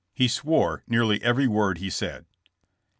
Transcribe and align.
He 0.15 0.27
swore 0.27 0.83
nearly 0.87 1.21
every 1.21 1.47
word 1.47 1.77
he 1.77 1.91
said. 1.91 2.25